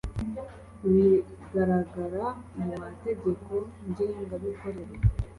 [0.83, 2.25] bigaragara
[2.65, 3.51] mu mategeko
[3.89, 4.95] ngenga mikorere